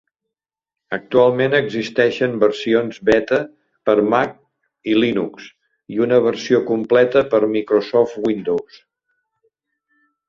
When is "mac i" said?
4.15-4.95